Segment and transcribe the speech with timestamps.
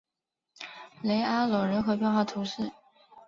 [1.03, 2.71] 雷阿隆人口变化图示